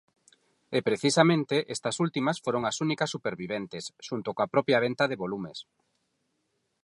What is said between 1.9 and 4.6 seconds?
últimas foron as únicas superviventes xunto coa